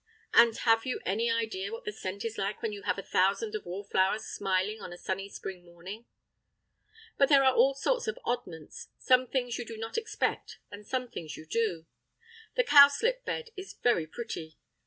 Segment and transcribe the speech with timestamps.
[0.33, 3.67] And have you any idea what the scent is like when you have thousands of
[3.67, 6.07] wallflowers smiling on a sunny spring morning?
[7.19, 11.07] But there are all sorts of oddments, some things you do not expect and some
[11.07, 11.85] things you do.
[12.55, 14.57] The cowslip bed is very pretty.